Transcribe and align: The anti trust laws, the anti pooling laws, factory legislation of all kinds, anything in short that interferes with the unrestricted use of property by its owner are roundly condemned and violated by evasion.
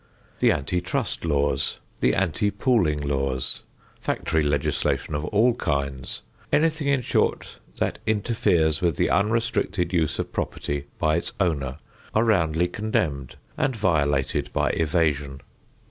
The 0.39 0.51
anti 0.51 0.81
trust 0.81 1.25
laws, 1.25 1.77
the 1.99 2.15
anti 2.15 2.49
pooling 2.49 2.97
laws, 2.97 3.61
factory 3.99 4.41
legislation 4.41 5.13
of 5.13 5.25
all 5.25 5.53
kinds, 5.53 6.23
anything 6.51 6.87
in 6.87 7.01
short 7.01 7.59
that 7.77 7.99
interferes 8.07 8.81
with 8.81 8.95
the 8.95 9.11
unrestricted 9.11 9.93
use 9.93 10.17
of 10.17 10.33
property 10.33 10.87
by 10.97 11.17
its 11.17 11.33
owner 11.39 11.77
are 12.15 12.23
roundly 12.25 12.67
condemned 12.67 13.35
and 13.59 13.75
violated 13.75 14.51
by 14.53 14.71
evasion. 14.71 15.41